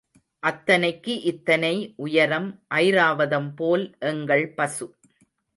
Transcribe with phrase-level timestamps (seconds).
[0.43, 1.93] அத்தனைக்கு இத்தனை
[1.97, 2.49] உயரம்,
[2.75, 4.87] ஐராவதம் போல் எங்கள் பசு.